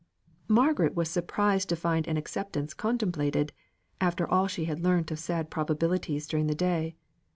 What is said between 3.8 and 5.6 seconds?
after all she had learnt of sad